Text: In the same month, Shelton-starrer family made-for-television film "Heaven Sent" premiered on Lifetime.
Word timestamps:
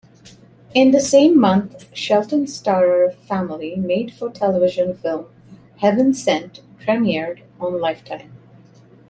In 0.73 0.89
the 0.89 0.99
same 0.99 1.39
month, 1.39 1.85
Shelton-starrer 1.95 3.11
family 3.13 3.75
made-for-television 3.75 4.95
film 4.97 5.27
"Heaven 5.77 6.15
Sent" 6.15 6.61
premiered 6.79 7.43
on 7.59 7.79
Lifetime. 7.79 8.31